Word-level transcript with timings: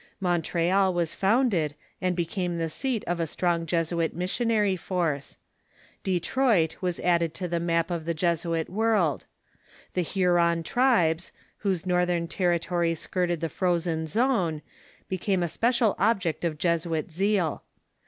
Montreal 0.19 0.91
was 0.95 1.13
founded, 1.13 1.75
and 2.01 2.15
became 2.15 2.57
the 2.57 2.71
seat 2.71 3.03
of 3.05 3.19
a 3.19 3.27
strong 3.27 3.67
Jesuit 3.67 4.15
missionary 4.15 4.75
force. 4.75 5.37
Detroit 6.03 6.75
was 6.81 6.99
added 7.01 7.35
to 7.35 7.47
the 7.47 7.59
map 7.59 7.91
of 7.91 8.05
the 8.05 8.15
Jesuit 8.15 8.67
world. 8.67 9.25
The 9.93 10.01
Huron 10.01 10.63
tribes, 10.63 11.31
Avhose 11.63 11.85
northern 11.85 12.27
terri 12.27 12.59
tory 12.59 12.95
skirted 12.95 13.41
the 13.41 13.47
frozen 13.49 14.07
zone, 14.07 14.63
became 15.07 15.43
a 15.43 15.45
sjjecial 15.45 15.93
object 15.99 16.43
of 16.43 16.57
Jesuit 16.57 17.11
zeal. 17.11 17.61